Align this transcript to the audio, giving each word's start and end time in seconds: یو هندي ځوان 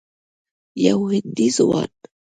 یو 0.85 0.99
هندي 1.13 1.47
ځوان 1.55 1.91